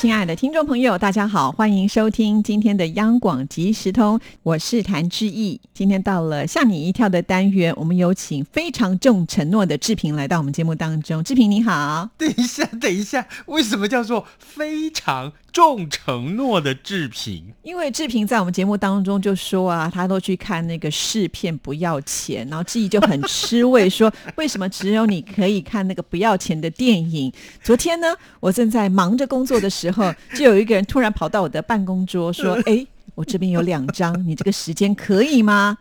[0.00, 5.60] 亲爱的听众朋友，大家好，欢迎收听今天的央广即时通，我是谭志毅。
[5.74, 11.22] 今天到了吓你一跳的单元，我们有请非常重承诺的志平来到我们节目当中。
[11.22, 17.52] 志平你好， 等一下，等一下，为什么叫做非常重承诺的志平？
[17.62, 27.32] 因为志平在我们节目当中就说啊，他都去看那个试片不要钱，然后志毅就很吃味，说 为什么只有你可以看那个不要钱的电影？
[27.62, 35.78] 昨天呢，我正在忙着工作的时候，就有一个人突然跑到我的办公桌说：“哎，我这边有两张，你这个时间可以吗？”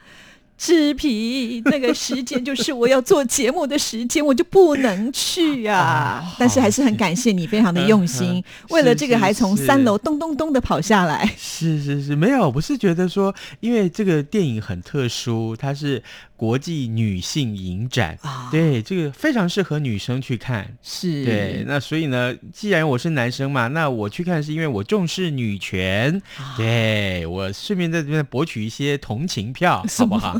[0.59, 6.21] 志平，那个时间就是我要做节目的时间，我就不能去啊。
[6.37, 11.25] 但是还是很感谢你，非常的用心，为了这个还从三楼咚咚咚的跑下来。
[11.37, 16.03] 是是是，没有，我是觉得说，因为这个电影很特殊，它是
[16.39, 18.17] 国际女性影展，
[18.49, 20.65] 对这个非常适合女生去看。
[20.81, 26.21] 是对，那所以呢，既然我是男生嘛，那我去看是因为我重视女权，
[26.55, 30.39] 对我顺便在这边博取一些同情票，好不好？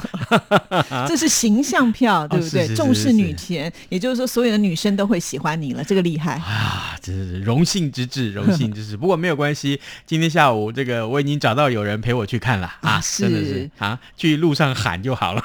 [1.06, 2.62] 这是形象票， 对不对？
[2.62, 6.36] 是是是重视女权，也就是说，所有的女生都会喜欢你了，这个厉害。
[6.36, 8.96] 啊，这是荣幸之至， 荣幸之至。
[8.96, 15.44] 不过没有关系，今天下午这个我已经找到有人陪我去看了啊，真的是啊，去路上喊就好了。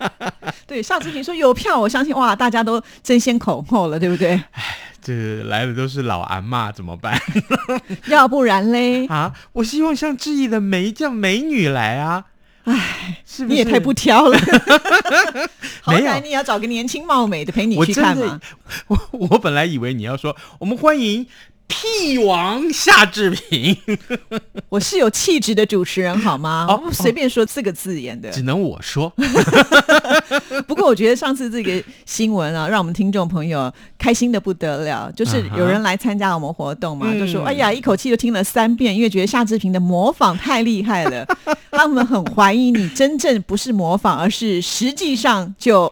[0.66, 4.40] 对，夏志平说有票，我相信哇，大家都争先恐后了，对不对？
[5.02, 7.20] 这来的都是老阿妈，怎么办
[8.06, 9.32] 要不然嘞，啊？
[9.52, 12.26] 我希望像志毅的美这样美女来啊！
[12.64, 13.52] 哎，是不是？
[13.52, 14.38] 你也太不挑了。
[15.82, 18.40] 好歹你也要找个年轻貌美的陪你去看嘛。，
[18.86, 21.26] 我我本来以为你要说我们欢迎
[21.72, 23.74] 屁王夏志平，
[24.68, 26.66] 我是有气质的主持人，好吗？
[26.68, 28.30] 哦我不随便说四个字眼的。
[28.30, 29.10] 只能我说。
[30.68, 35.10] 不过我觉得上次这个新闻啊，让我们听众朋友开心的不得了。
[35.16, 41.26] 就是有人来参加我们活动嘛，嗯就说：“哎呀，一口气就听了三遍，因为觉得夏志平的模仿太厉害了。”
[41.72, 45.90] 让我们很怀疑你真正不是模仿，而是实际上就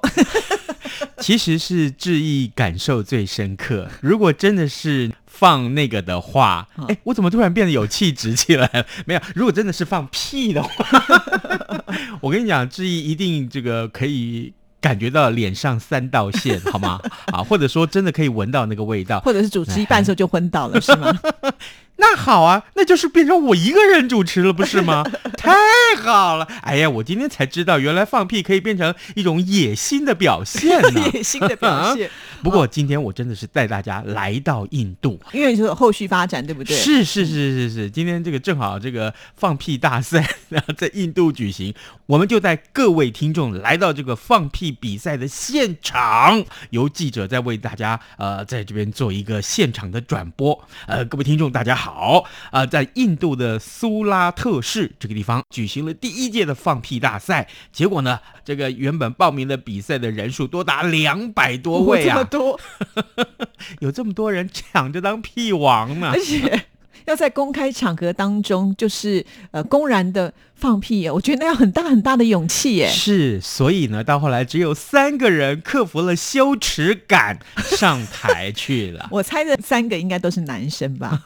[1.20, 3.88] 其实是志毅感受最深刻。
[4.02, 8.84] 如果真的是放那个的话，哎，我怎么突然变得有气质起来了？
[9.06, 10.70] 没有，如果真的是放屁的话，
[12.20, 14.52] 我跟你讲，志毅一定这个可以。
[14.82, 16.98] 感觉到脸上三道线，好吗？
[17.26, 21.12] 啊，或者说真的可以闻到那个味道，或者是主持一半的时候就昏倒了，是吗？
[22.00, 25.04] 那好啊，那就是变成我一个人主持了，不是吗？
[25.36, 25.52] 太
[26.02, 26.48] 好了！
[26.62, 31.08] 哎呀，我今天才知道，原来放屁可以变成一种野心的表现呢。
[31.12, 32.10] 野心的表现，
[32.42, 35.20] 不过今天我真的是带大家来到印度。
[35.32, 36.74] 因为就是后续发展，对不对？
[36.74, 40.26] 是是是是是，今天这个正好这个放屁大赛
[40.76, 41.74] 在印度举行，
[42.06, 50.66] 我们就带各位听众来到这个放屁比赛的现场，由记者在为大家呃在这边做一个现场的转播。
[50.86, 62.60] 呃，各位听众大家好，呃，在印度的苏拉特市这个地方举行了第一届的放屁大赛，结果呢，这个原本报名的比赛的人数多达两百多位啊，这么多，
[63.80, 66.20] 有这么多人抢着当屁王呢而。
[66.20, 66.66] 且
[67.06, 72.88] 要在公开场合当中，就是呃公然的放屁，我觉得那要很大很大的勇气耶。
[72.88, 79.08] 是，所以呢，到后来只有三个人克服了羞耻感，上台去了。
[79.12, 81.20] 我猜这三个应该都是男生吧？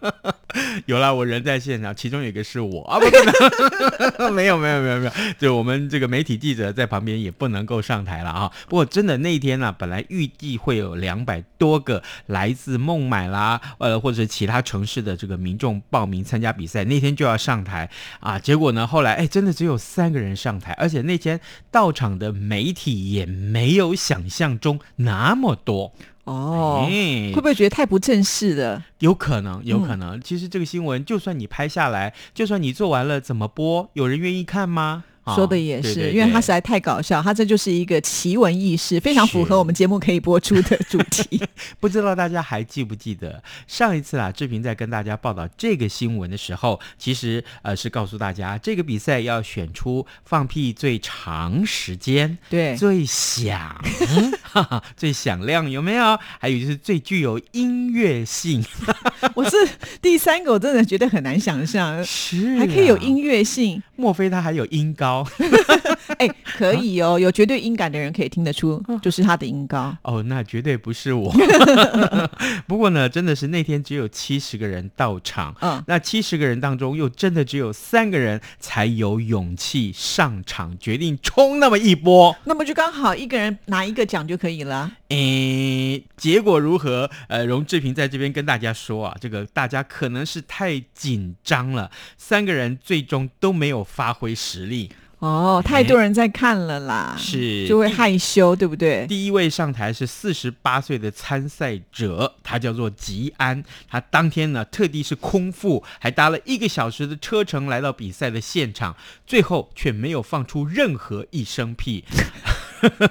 [0.86, 8.50] 有啦，我人在现场，其中有一个是我啊，不不不， 没有没有没有没有，就我们这个媒体记者在旁边也不能够上台了啊。
[8.68, 17.88] 不过真的那一天呢、本来预计会有两百多个来自孟买啦，呃，或者是其他城市的这个民众报名参加比赛，那天就要上台
[18.20, 18.38] 啊。
[18.38, 21.40] 结果呢，后来哎，真的只有三个人上台，而且那天
[21.70, 25.92] 到场的媒体也没有想象中那么多。
[26.24, 28.84] 哦，哎会不会觉得太不正式了？
[28.98, 30.20] 有可能，有可能。
[30.20, 33.88] 其实这个新闻，就算你拍下来，就算你做完了，怎么播？
[33.94, 35.04] 有人愿意看吗？
[35.30, 41.42] 啊说的也是，对对因为他实在太搞笑，他这就是一个奇闻异事，非常符合我们节目可以播出的主题。
[41.80, 53.80] 不知道大家还记不记得上一次啊，志平在跟大家报道这个新闻的时候，其实呃是告诉大家，这个比赛要选出放屁最长时间、对，最响、
[54.42, 56.18] 哈哈最响亮，有没有？
[56.38, 58.64] 还有就是最具有音乐性，
[59.34, 59.56] 我是
[60.02, 63.82] 第三个，我真的觉得很难想象，是、啊还可以有，音乐性。
[63.96, 65.19] 莫非他还有音高？
[66.18, 69.96] 哎，可以哦，有绝对音感的人可以听得出，就是他的音高。
[70.02, 71.32] 哦，那绝对不是我。
[72.66, 82.36] 不过呢，真的是那天只有七十个人到场，嗯，那七十个人当中，又真的只有三个人才有勇气上场，决定冲那么一波。
[82.44, 84.90] 那么就刚好一个人拿一个奖就可以了。
[85.08, 87.10] 诶，结果如何？
[87.28, 94.90] 呃，荣志平在这边跟大家说啊，这个大家可能是太紧张了，三个人最终都没有发挥实力。
[95.20, 99.06] 哦，太多人在看了啦，是就会害羞，对不对？
[99.06, 103.62] 第一位上台是四十八岁的参赛者，他叫做吉安。
[103.86, 108.96] 他当天呢，特地是空腹，还搭了一个小时的车程来到比赛的现场，
[109.26, 112.04] 最后却没有放出任何一声屁。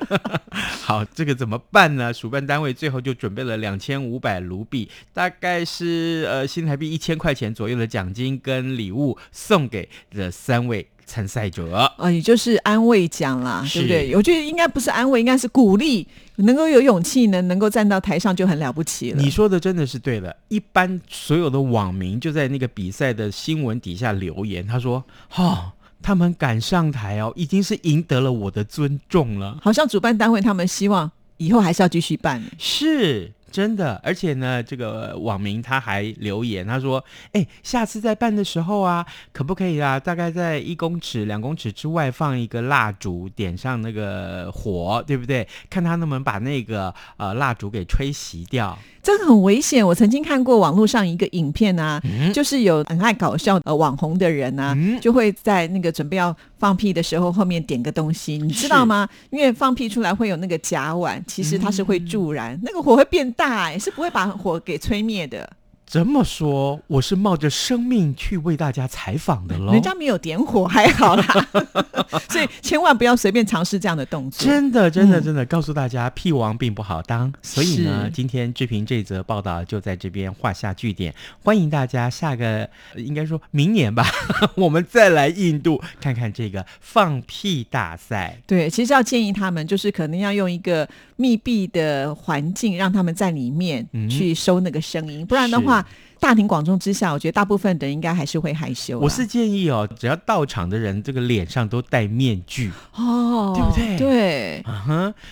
[0.82, 2.14] 好，这个怎么办呢？
[2.14, 10.88] 主办单位最后就准备了两千五百卢币，大概是呃新台币一千块钱左右的奖金跟礼物，送给这三位。
[11.10, 14.16] 参赛者，啊，也就是安慰奖啦，对不对？
[14.16, 19.20] 我觉得应该不是安慰，应该是鼓励，能够有勇气呢，能够站到台上就很了不起了。
[19.20, 20.36] 你说的真的是对的。
[20.50, 29.58] 一般所有的网民就在那个比赛的新闻底下留言，他说：“哈、他们敢上台哦，已经是赢得了我的尊重了。
[29.62, 37.04] 好像主办单位他们希望以后还是要继续办。”是真的，而且呢，这个网民他还留言，他说
[37.34, 40.00] ：“哎，下次在办的时候啊，可不可以啊？
[40.00, 45.48] 大概在一公尺、两公尺之外放一个蜡烛，点上那个火，对不对？
[45.70, 49.86] 看他能不能把那个呃蜡烛给吹熄掉。”这个很危险。
[49.86, 59.08] 我曾经看过网络上一个影片啊，嗯就是有很爱搞笑呃网红的人啊，嗯就会在那个准备要放屁的时候后面点个东西，你知道吗？
[59.32, 65.50] 因为放屁出来会有那个甲烷，其实它是会助燃，那个火会变大、哎，是不会把火给吹灭的。
[65.88, 69.72] 这么说，我是冒着生命去为大家采访的喽。
[69.72, 71.26] 人家没有点火还好啦，
[72.30, 74.46] 所以千万不要随便尝试这样的动作。
[74.46, 77.34] 真的，真的，嗯真的，告诉大家，屁王并不好当。
[77.42, 81.12] 所以呢，今天志平这则报道就在这边画下句点。
[81.44, 84.06] 欢迎大家下个，呃应该说明年吧，
[84.54, 88.38] 我们再来印度看看这个放屁大赛。
[88.46, 90.88] 对，其实要建议他们，就是可能要用一个
[91.20, 95.86] 密闭的环境，让他们在里面嗯去收那个声音，不然的话，
[96.18, 98.98] 大庭广众之下，我觉得大部分的人应该还是会害羞。
[98.98, 102.72] 我是建议哦，只要到场的人，这个脸上都戴面具。
[102.96, 104.66] 哦，对不对对，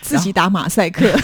[0.01, 1.09] 自己打马赛克。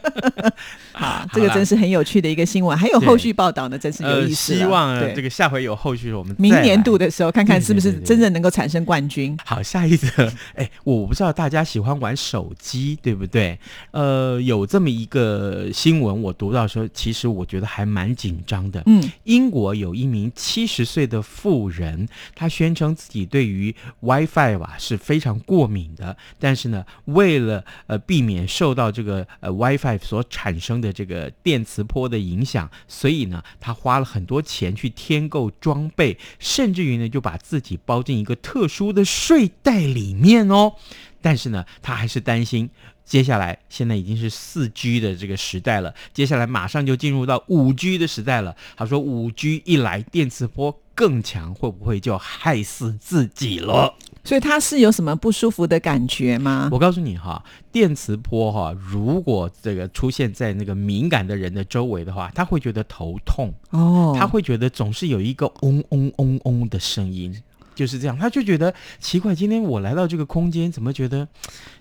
[0.92, 4.58] 好，这个真是很有趣的一个新闻，还有后续报道呢，真是有呃，意思了。
[4.58, 9.36] 希望这个下回有后续，我们明年度的时候，看看是不是真正能够产生冠军。
[9.44, 10.08] 好，下一则，
[10.54, 13.58] 哎，我不知道大家喜欢玩手机，对不对？
[13.90, 18.82] 呃，有这么一个新闻，我读到说，其实我觉得还蛮紧张的。
[18.86, 40.76] 嗯，英国有一名七十岁的妇人，她宣称自己对于 WiFi 吧是非常过敏的，但是呢，为了呃避免受到这个呃 WiFi 所产生的这个电磁波的影响，所以呢，他花了很多钱去添购装备，甚至于呢就把自己包进一个特殊的睡袋里面哦。
[41.20, 42.70] 但是呢，他还是担心。
[43.06, 48.54] 接下来，现在已经是四 G 的这个时代了，接下来马上就进入到五 G 的时代了。
[48.76, 53.94] 他说，五 G 一来，电磁波更强，会不会就害死自己了？
[54.24, 56.68] 所以他是有什么不舒服的感觉吗？
[56.72, 67.40] 我告诉你哈，电磁波哈，如果这个出现在那个敏感的人的周围的话，他会觉得头痛，哦，他会觉得总是有一个嗡嗡嗡嗡的声音。
[67.76, 71.28] 就是这样，他就觉得奇怪，今天我来到这个空间，怎么觉得？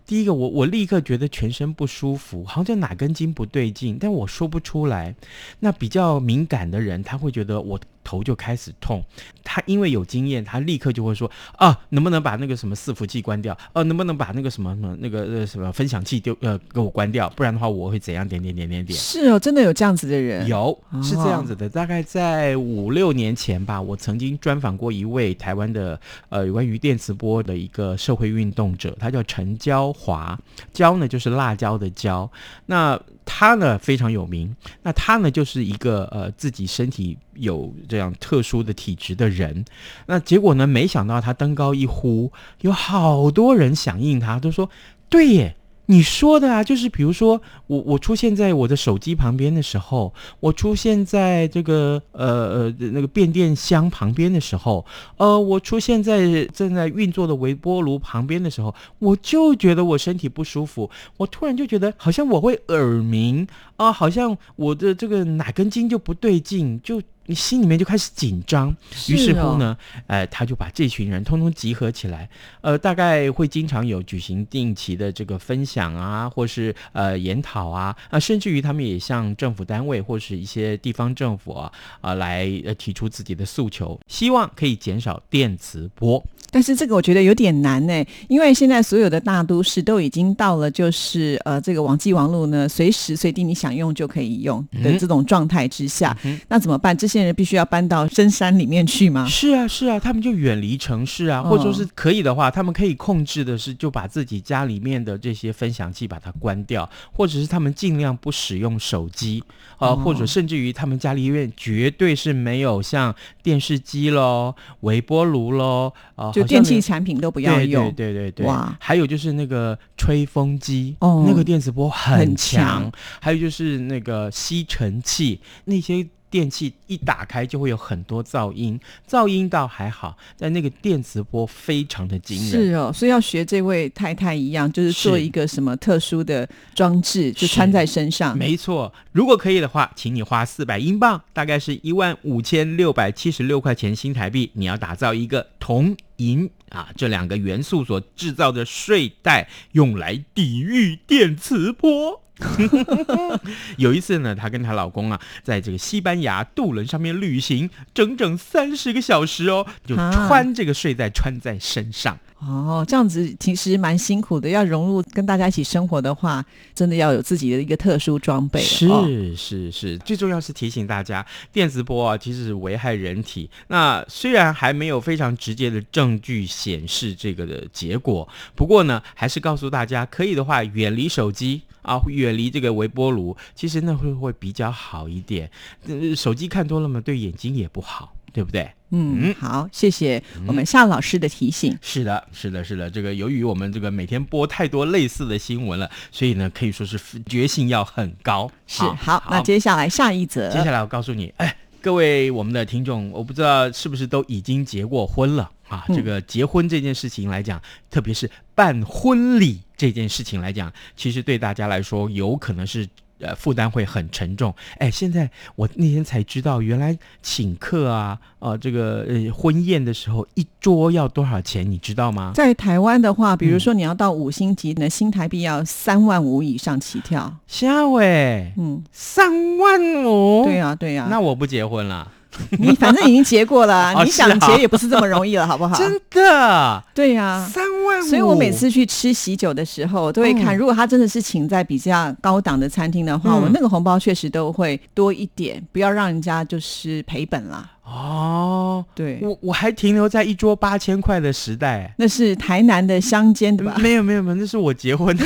[0.05, 5.15] 第一个，我我立刻觉得全身不舒服，好像哪根筋不对劲，但我说不出来。
[5.61, 9.03] 那比较敏感的人，他会觉得我头就开始痛。
[9.43, 13.55] 他因为有经验，他立刻就会说啊，能不能把那个什么伺服器关掉？
[13.73, 17.29] 呃，能不能把那个什么什么那个呃什么分享器丢呃给我关掉？
[17.31, 18.25] 不然的话，我会怎样？
[18.25, 18.97] 点点点点点。
[18.97, 20.47] 是哦，真的有这样子的人。
[20.47, 30.39] 有是这哦样子的，大概在五六年前吧，我曾经专访过一位台湾的呃有关于电磁波的一个社会运动者，他叫陈娇华，
[30.71, 32.29] 娇呢就是辣椒的娇，
[32.65, 39.65] 那他呢非常有名，那他呢就是一个呃自己身体有这样特殊的体质的人，
[40.05, 44.69] 那结果呢没想到他登高一呼，有好多人响应他，都说
[45.09, 45.55] 对耶。
[45.87, 54.85] 你说的啊，就是比如说我我出现在我的手机旁边的时候，我出现在这个呃呃那个变电箱旁边的时候，
[55.17, 68.75] 呃，我出现在正在运作的微波炉旁边的时候，我就觉得我身体不舒服，我突然就觉得好像我会耳鸣啊、好像我的这个哪根筋就不对劲，就你心里面就开始紧张，
[69.07, 69.75] 于是乎呢，
[70.07, 72.29] 呃，他就把这群人通通集合起来，
[72.61, 86.23] 呃，大概会经常有举行定期的这个分享啊，或是呃研讨啊，啊、甚至于他们也向政府单位或是一些地方政府啊啊、来呃提出自己的诉求，希望可以减少电磁波。
[86.51, 94.97] 但是这个我觉得有点难呢，因为现在所有的大都市都已经到了就是呃这个网际网络呢，随时随地你想用就可以用的嗯。
[94.97, 96.95] 这种状态之下，嗯那怎么办？
[96.95, 99.25] 这些人必须要搬到深山里面去吗？
[99.27, 101.49] 是啊，是啊，他们就远离城市啊，哦。
[101.49, 109.43] 或者说是可以的话，他们可以控制的是，就把自己家里面的这些分享器把它关掉，或者是他们尽量不使用手机，
[109.79, 109.95] 呃，哦。
[109.95, 117.91] 或者甚至于他们家里面绝对是没有像电视机喽、微波炉喽，呃，就电器产品都不要对用。
[117.93, 118.75] 对对对对，哇。
[118.79, 121.23] 还有就是那个吹风机，哦。
[121.27, 122.91] 那个电磁波很很，强。
[123.21, 132.49] 还有就是那个吸尘器，那些电器一打开就会有很多噪音，噪音倒还好，但那个电磁波非常的惊人。
[132.49, 138.37] 是哦，所以要学这位太太一样，就是做一个什么特殊的装置，就穿在身上。
[138.37, 152.21] 没错，如果可以的话，请你花四百英镑，大概是一万五千六百七十六块钱新台币，你要打造一个铜银啊这两个元素所制造的睡袋，用来抵御电磁波。
[153.77, 162.17] 有一次呢，她跟她老公啊，在这个西班牙渡轮上面旅行，整整三十个小时哦，就啊穿这个睡袋穿在身上。
[162.39, 164.49] 哦，这样子其实蛮辛苦的。
[164.49, 168.59] 要融入跟大家一起生活的话，真的要有自己的一个特殊装备。
[168.59, 173.49] 是哦是是，最重要是提醒大家，电磁波啊其实是危害人体。
[173.67, 181.61] 那虽然还没有非常直接的证据显示这个的结果，不过呢，还是告诉大家，可以的话远离手机。
[181.85, 185.47] 啊，远离这个微波炉，其实那会会比较好一点。
[185.87, 188.69] 呃，手机看多了嘛，对眼睛也不好，对不对？
[188.89, 191.73] 嗯，好，谢谢我们夏老师的提醒。
[191.81, 192.91] 是的，是的，是的。
[192.91, 198.51] 这个由于我们这个每天播太多类似的新闻了，所以呢，可以说是决心要很高。
[198.67, 205.85] 是好，那接下来下一则，接下来我告诉你，哎，各位我们的听众，我不知道是不是都已经结过婚了啊？
[205.87, 212.85] 嗯这个结婚这件事情来讲，特别是办婚礼这件事情来讲，其实对大家来说有可能是。
[213.19, 214.53] 呃，负担会很沉重。
[214.77, 222.31] 哎，现在我那天才知道，原来请客啊，呃，这个呃婚宴的时候，一桌要多少钱，你知道吗？
[222.35, 227.33] 在台湾的话，比如嗯说你要到五星级那，新台币要三万五以上起跳。
[227.47, 230.43] 夏伟，嗯，三万五。
[230.45, 231.07] 对啊，对啊。
[231.09, 232.11] 那我不结婚了，
[232.59, 235.75] 你反正已经结过了， 哦你想结也不是这么容易了，好不好？
[235.79, 238.07] 真的对呀、三万五。
[238.07, 247.69] 所以我每次去吃喜酒的时候，都会看，嗯如果他真的是请在比较高档的餐厅的话，嗯我那个红包确实都会多一点，不要让人家就是赔本啦。
[247.83, 251.93] 哦，对，我我还停留在一桌八千块的时代。
[251.97, 253.75] 那是台南的乡间，对吧？
[253.77, 255.23] 没有没有没有，那是我结婚的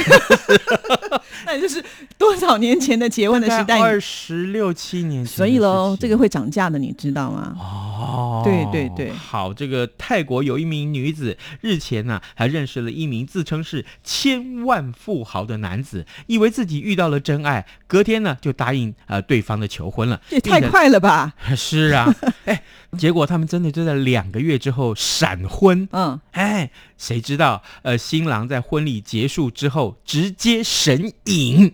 [1.45, 1.83] 那就是
[2.17, 3.79] 多少年前的结婚的时代。
[3.79, 5.33] 二十六七年前。
[5.33, 7.55] 所以喽，这个会涨价的，你知道吗？
[7.59, 20.21] 哦，对对对好，这个泰国有一名女子日前呢、还认识了一名自称是千万富豪的男子，以为自己遇到了真爱，隔天呢就答应呃对方的求婚了。
[20.29, 21.33] 也太快了吧？
[21.55, 22.13] 是啊，
[22.45, 22.63] 哎，
[22.97, 25.87] 结果他们真的就在两个月之后闪婚。
[25.91, 27.63] 嗯，哎，谁知道？
[27.83, 31.73] 呃，新郎在婚礼结束之后直接神隐，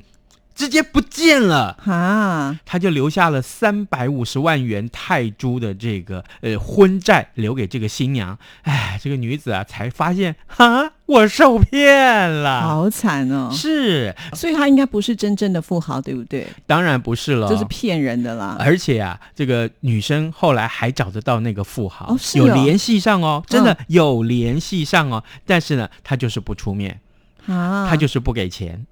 [0.55, 1.77] 直接不见了。
[1.85, 8.37] 啊，他就留下了三百五十万元泰铢的这个呃婚债，留给这个新娘。
[8.63, 12.61] 哎，这个女子啊，才发现啊，我受骗了。
[12.61, 13.49] 好惨哦。
[13.51, 16.47] 是，所以他应该不是真正的富豪，对不对？
[16.65, 18.55] 当然不是了，这是骗人的啦。
[18.59, 25.23] 而且啊，这个女生后来还找得到那个富豪，哦是哦有联系上哦，真的嗯有联系上哦。
[25.45, 26.99] 但是呢，他就是不出面，
[27.45, 28.85] 啊，他就是不给钱，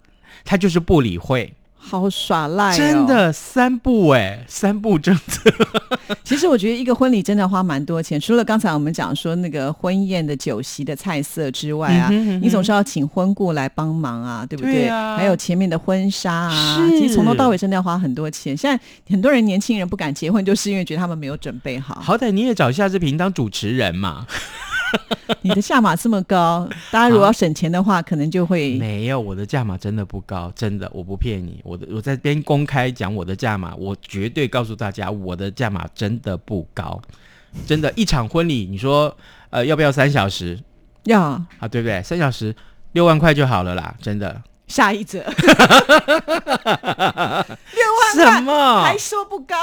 [0.44, 3.06] 他就是不理会，好耍赖、哦，真。
[3.06, 5.52] 的三步哎，三步政策。
[6.24, 14.90] 其实我觉得一个婚礼真的花蛮多钱，除了刚才我们讲说那个婚宴的酒席的菜色之外啊，嗯哼嗯哼你总是要请婚顾来帮忙啊，对不对？
[14.90, 18.56] 还有前面的婚纱啊，其实从头到尾真的要花很多钱。
[18.56, 22.00] 现在很多人年轻人不敢结婚，就是因为觉得他们没有准备好。
[22.02, 24.26] 好歹你也找夏志平当主持人嘛。
[25.42, 31.60] 你的价码这么高，大家如果要省钱的话，可能就会没有，我的价码真的不高，真的，我不骗你。
[31.64, 37.02] 我的我在这边公开讲我的价码，我绝对告诉大家，我的价码真的不高，
[37.68, 39.16] 真的，一场婚礼，你说
[39.50, 40.60] 呃要不要三小时
[41.06, 41.68] 要啊？
[41.70, 42.02] 对不对？
[42.04, 42.56] 三小时
[42.94, 44.42] 六万块就好了啦，真的。
[44.66, 45.24] 下一折，
[48.16, 48.98] 什么还？
[48.98, 49.56] 说不高。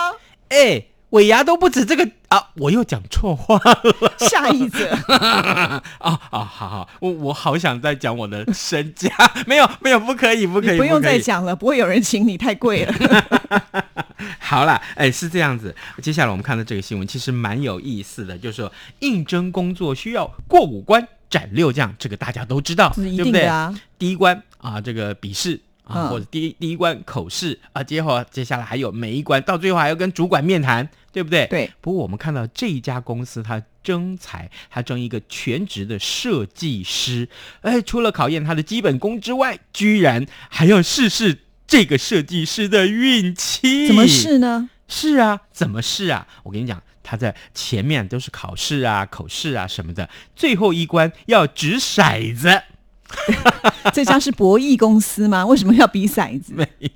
[0.50, 2.50] 哎、尾牙都不止这个啊！
[2.56, 6.20] 我又讲错话了 下一则，啊 啊！
[6.30, 9.10] 好好，我我好想再讲我的身家，
[9.46, 12.94] 没有没有，不可以不可以，不用再讲了，不会有人请你，太贵了。
[14.38, 15.74] 好啦，哎，是这样子。
[16.02, 23.42] 接下来我们看到这个新闻，其实蛮有意思的，就是说应征工作需要过五关斩六将，这个大家都知道，是一对不对？
[23.44, 23.74] 啊。
[23.98, 31.46] 第一关啊，这个笔试或者第一第一关口试啊，接后接下来还有每一关，到最后还要跟主管面谈，对不对？。
[31.46, 37.28] 对，不过我们看到这一家公司，它征才，它征一个全职的设计师，
[37.62, 43.86] 哎，除了考验他的基本功之外，居然还要试试这个设计师的运气。
[43.86, 44.70] 怎么试呢？
[44.86, 46.26] 是啊，怎么试啊？
[46.42, 52.62] 我跟你讲，他在前面都是考试啊、口试啊什么的，最后一关要掷骰子。
[53.92, 55.44] 这家是博弈公司吗？
[55.46, 56.52] 为什么要比骰子？
[56.54, 56.88] 没有，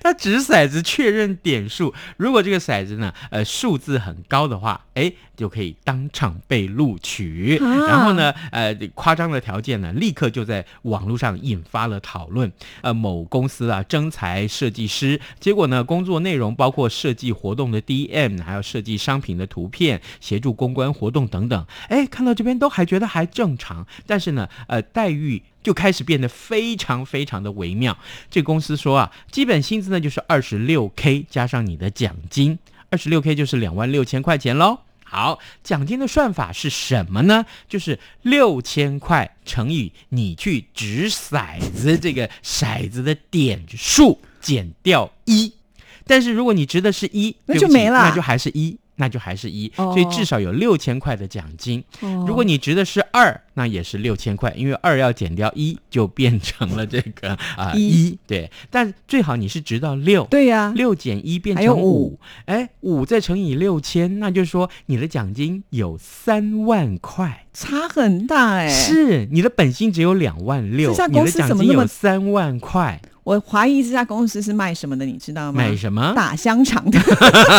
[0.00, 1.92] 他掷骰子确认点数。
[2.16, 7.58] 如果这个骰子呢，呃，数字很高的话，哎，就可以当场被录取。
[7.58, 12.50] 啊然后呢，呃，夸张的条件呢，立刻就在网络上引发了讨论。
[12.82, 21.66] 呃，某公司啊，征才设计师，结果呢，工作内容包括设计活动的 DM，还有设计商品的图片，协助公关活动等等。
[21.88, 25.42] 哎，看到这边都还觉得还正常，但是呢，呃，待遇。
[25.62, 27.96] 就开始变得非常非常的微妙。
[28.30, 32.58] 这个公司说啊，基本薪资呢就是二十六 k 加上你的奖金，
[32.90, 34.78] 二十六 k 就是两万六千块钱喽。
[35.04, 37.44] 好，奖金的算法是什么呢？
[37.68, 45.52] 就是六千块乘以你去掷骰子这个骰子的点数减掉一。
[46.06, 49.92] 但是如果你值的是一，那就没了那就还是一，那就还是一，哦。
[49.92, 51.82] 所以至少有六千块的奖金。
[52.00, 52.24] 哦。
[52.28, 57.88] 如果你值的是二，那也是六千块，因为二要减掉一，就变成了这个啊一。
[57.88, 60.24] 一、对，但最好你是值到六。
[60.30, 75.62] 对呀、六减一变成五五，哎，五再乘以六千，那就是说你的奖金有三万块，差很大哎、是你的本薪只有两万六你的奖金怎么有三万块，我怀疑这家公司是卖什么的，你知道吗？
[75.62, 76.12] 买什么？
[76.14, 76.98] 打香肠的，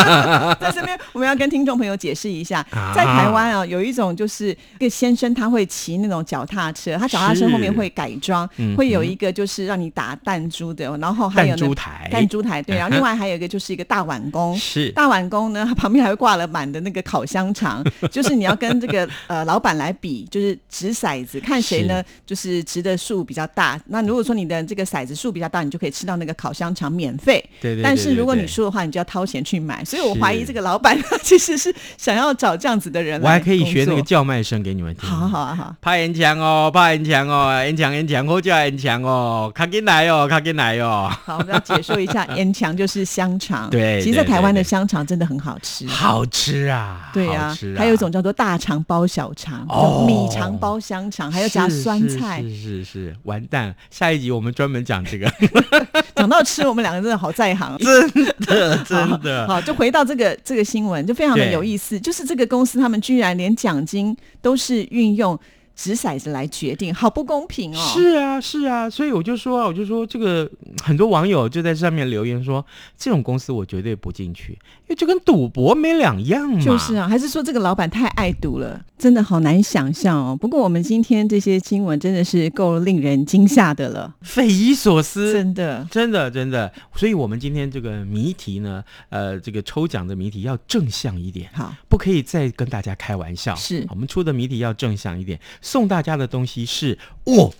[0.60, 14.56] 在这边我们要跟听众朋友解释一下，啊在台湾啊，有一种就是一个先生他会骑那种脚踏车，他脚踏车后面会改装嗯，会有一个就是让你打弹珠的，然后还有弹那珠台，弹珠台，对，然后另外还有一个就是一个大碗公。
[14.56, 23.80] 是大碗公呢，它旁边还会挂了满的那个烤香肠， 就是你要跟这个呃老板来比，就是掷骰子，看谁呢就是掷的数比较大。
[23.86, 27.44] 那如果说你的这个骰子数比较大，你就可以吃到那个烤香肠免费。
[27.60, 29.84] 对对对但是如果你输的话，你就要掏钱去买。
[29.84, 35.08] 所以我是怀疑这个老板他其实是想要找这样子的人我还可以学那个叫卖声给你们听。
[35.08, 43.68] 好啊好啊好啊，拍烟枪哦，拍烟枪哦，烟枪烟枪，好叫烟枪哦，卡进来哦，卡进来哦，好，我们要解说一下，烟肠就是香肠。
[43.70, 45.86] 对其实，在台湾的香肠真的很好吃。
[45.86, 52.40] 好吃啊，对啊还有一种叫做大肠包小肠，哦米肠包香肠，还要加酸菜。
[52.42, 53.74] 是是是是，完蛋！
[53.90, 55.30] 下一集我们专门讲这个，
[56.16, 57.76] 讲到吃，我们两个真的好在行。
[57.78, 59.46] 真的真的。
[59.46, 61.98] 好，就回到这个这个新闻，就非常的有意思。
[61.98, 65.38] 就是这个公司，他们居然连奖金都是运用
[65.74, 67.92] 掷骰子来决定，好不公平哦。
[67.94, 70.48] 是啊，是啊，所以我就说啊，我就说这个
[70.82, 72.64] 很多网友就在上面留言说，
[72.96, 74.58] 这种公司我绝对不进去，
[74.94, 76.60] 就跟赌博没两样嘛。
[76.60, 80.36] 就是啊，还是说这个老板太爱赌了，真的好难想象哦。
[80.40, 85.86] 不过我们今天这些新闻真的是够令人惊吓的了，匪夷所思，真的。
[85.90, 91.48] 真的真的，所以我们今天这个谜题呢，呃，这个抽奖的谜题要正向一点。
[91.52, 95.38] 好，不可以再跟大家开玩笑，是我们出的谜题要正向一点。
[95.60, 97.52] 送大家的东西是哦，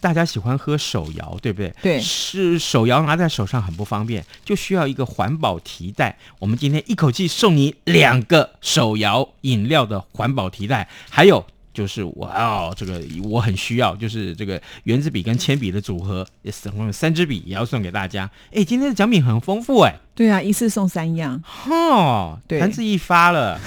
[0.00, 1.74] 大家喜欢喝手摇，对不对？
[1.82, 6.16] 对是手摇拿在手上很不方便，就需要一个环保提袋。
[6.38, 11.44] 我们今天一口气送你两个手摇饮料的环保提袋，还有。
[11.78, 18.28] 就是哇哦，这个我很需要，就是这个圆珠笔跟铅笔的组合，也总共有三支笔，也要送给大家。
[18.52, 21.40] 哎，今天的奖品很丰富哎，对啊，一次送三样。
[21.70, 23.60] 哦，对盘子一发了，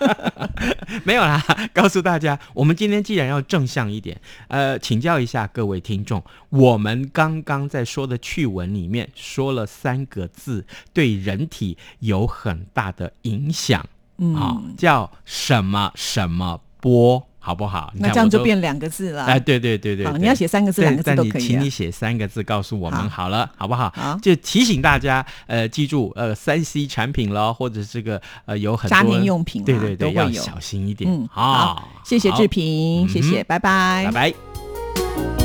[1.04, 1.42] 没有啦。
[1.72, 13.82] 告诉大家，我们今天既然要正向一点，呃，请教一下各位听众，我们刚刚在说的趣闻里面说了三个字，对人体有很大的影响，
[14.18, 17.90] 嗯，啊、叫什么什么波，好不好？
[17.96, 19.24] 那这样就变两个字了。
[19.24, 21.70] 哎，对对对对你要写三个字、两个字都可以啊请你。
[21.70, 23.90] 写三个字告诉我们好好了，好不好？
[23.96, 31.10] 好就提醒大家，呃，记住，呃，三 C 产品咯，或者这个呃有很多家庭用品啊对对对，要小心一点。
[31.10, 35.43] 嗯，啊好，谢谢志平，谢谢，嗯拜拜拜拜。